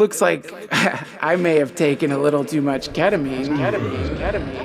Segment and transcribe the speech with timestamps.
[0.00, 0.50] Looks like
[1.22, 2.88] I may have taken a little too much.
[2.88, 4.59] Ketamine, ketamine, ketamine,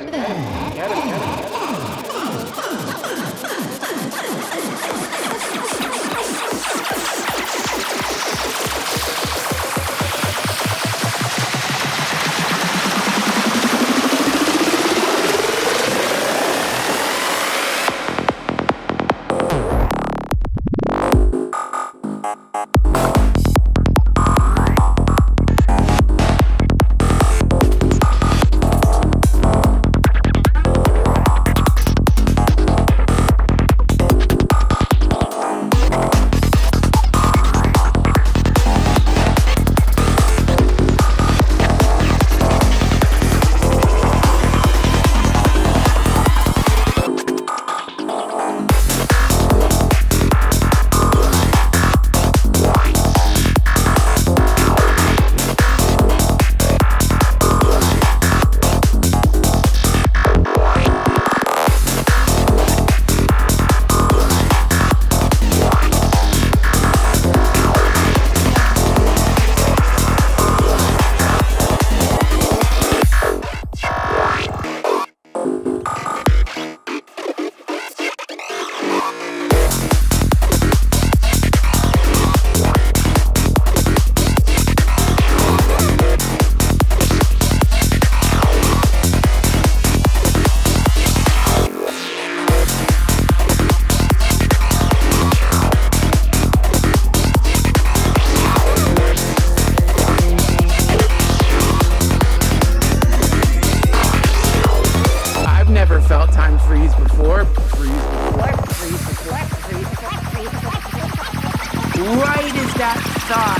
[113.27, 113.57] thought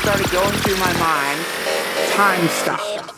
[0.00, 1.38] started going through my mind,
[2.16, 3.11] time stopped.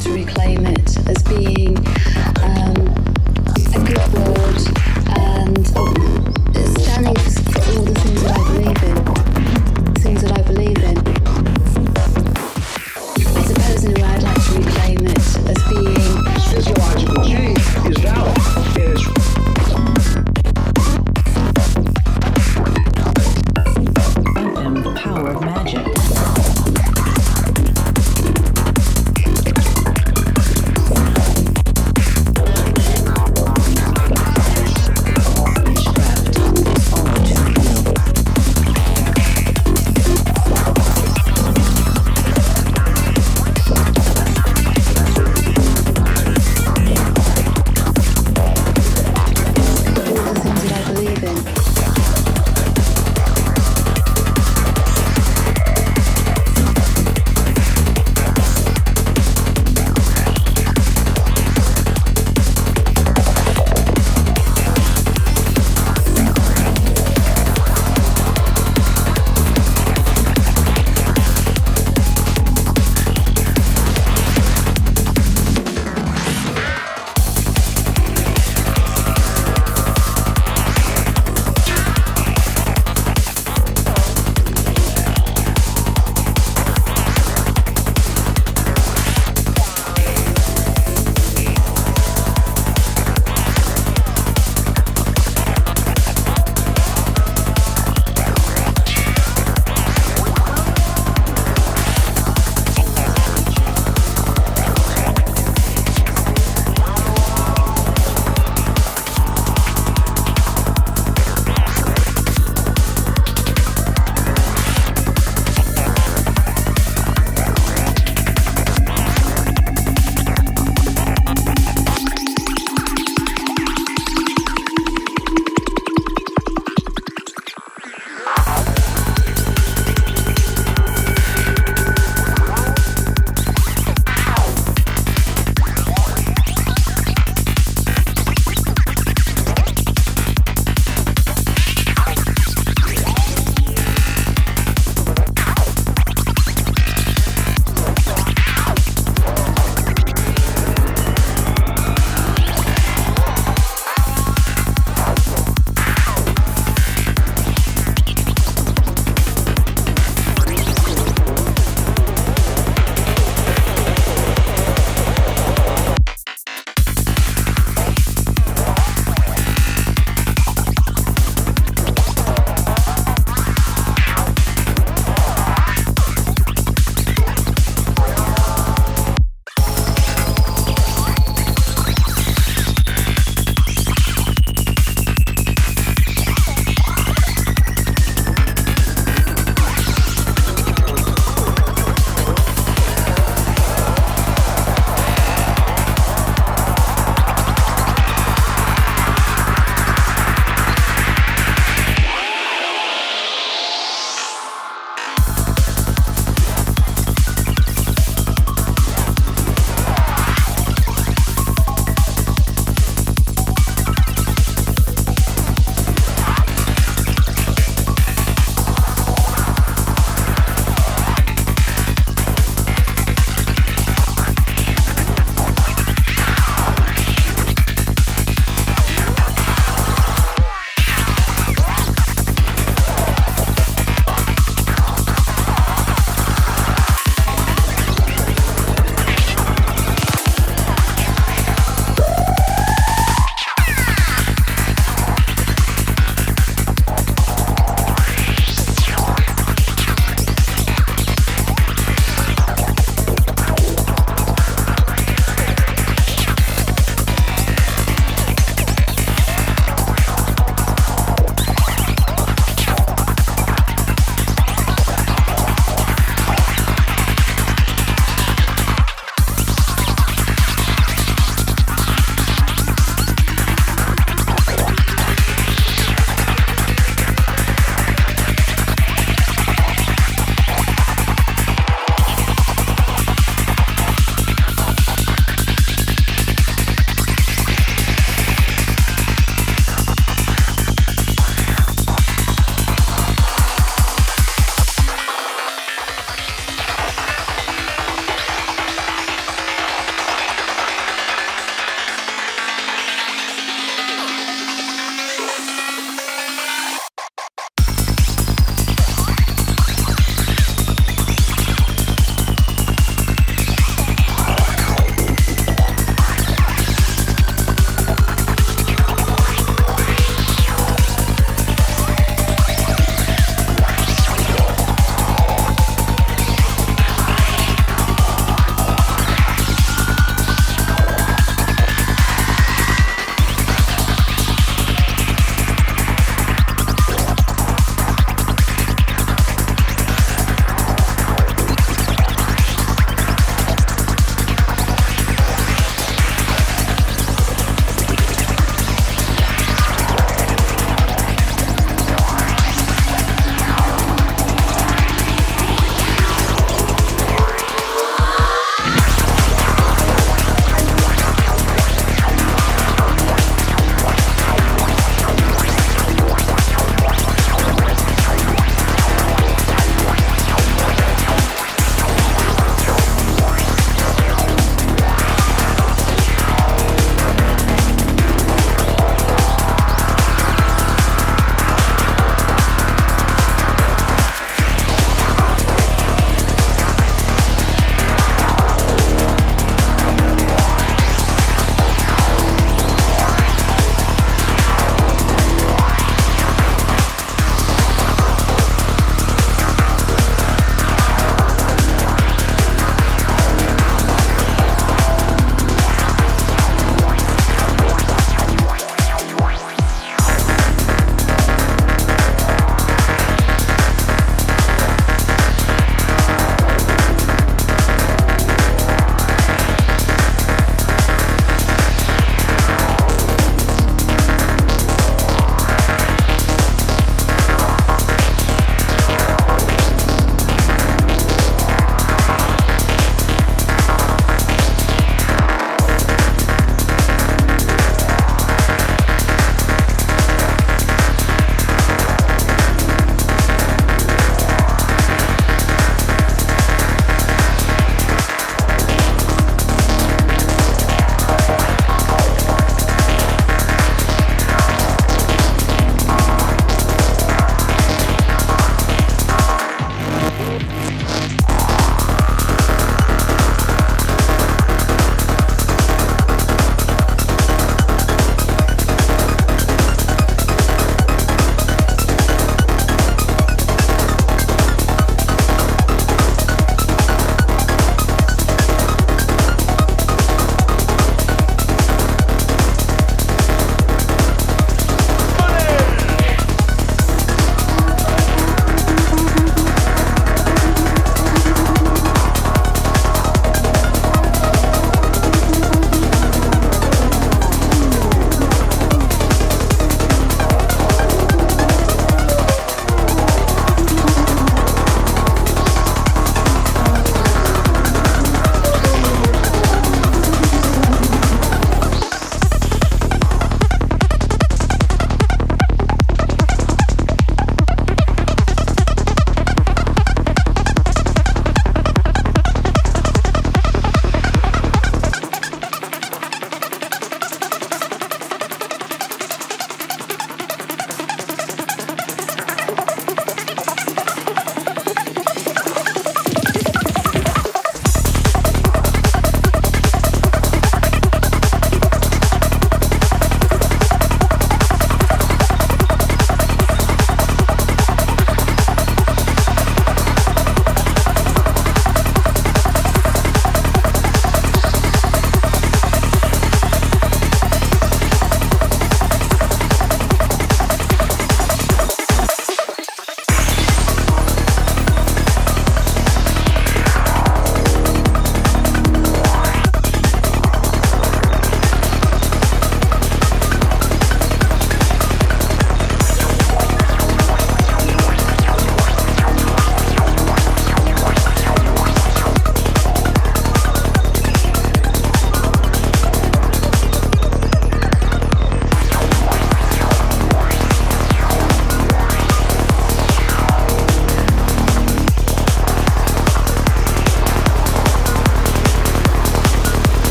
[0.00, 1.76] to reclaim it as being